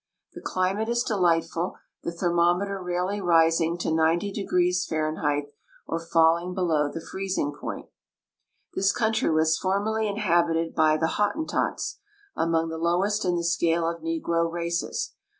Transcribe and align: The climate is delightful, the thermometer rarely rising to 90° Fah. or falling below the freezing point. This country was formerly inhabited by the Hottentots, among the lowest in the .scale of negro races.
The 0.33 0.41
climate 0.41 0.89
is 0.89 1.03
delightful, 1.03 1.75
the 2.01 2.11
thermometer 2.11 2.81
rarely 2.81 3.21
rising 3.21 3.77
to 3.77 3.89
90° 3.89 4.85
Fah. 4.89 5.47
or 5.85 5.99
falling 5.99 6.55
below 6.55 6.89
the 6.91 6.99
freezing 7.05 7.53
point. 7.53 7.85
This 8.73 8.91
country 8.91 9.29
was 9.29 9.59
formerly 9.59 10.07
inhabited 10.07 10.73
by 10.73 10.97
the 10.97 11.05
Hottentots, 11.21 11.99
among 12.35 12.69
the 12.69 12.79
lowest 12.79 13.25
in 13.25 13.35
the 13.35 13.43
.scale 13.43 13.87
of 13.87 14.01
negro 14.01 14.51
races. 14.51 15.13